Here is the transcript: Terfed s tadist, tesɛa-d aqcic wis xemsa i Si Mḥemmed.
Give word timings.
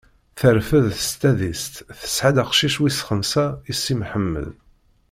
Terfed 0.39 0.87
s 1.07 1.09
tadist, 1.19 1.73
tesɛa-d 1.99 2.37
aqcic 2.43 2.75
wis 2.81 2.99
xemsa 3.07 3.45
i 3.71 3.73
Si 3.81 3.95
Mḥemmed. 4.01 4.49